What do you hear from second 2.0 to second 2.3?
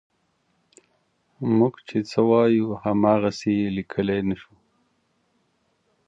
څه